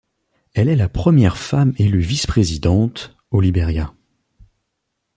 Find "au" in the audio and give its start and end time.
3.29-3.39